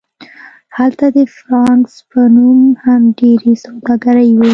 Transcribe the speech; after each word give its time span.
هلته 0.77 1.05
د 1.17 1.19
فرانکس 1.37 1.93
په 2.11 2.21
نوم 2.35 2.59
هم 2.83 3.01
ډیرې 3.19 3.53
سوداګرۍ 3.65 4.29
وې 4.37 4.49